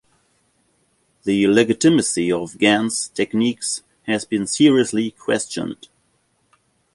[1.25, 5.89] The legitimacy of Gann's techniques has been seriously questioned.